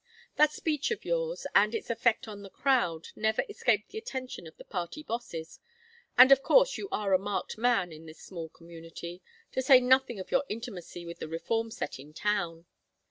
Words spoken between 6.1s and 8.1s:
and of course you are a marked man in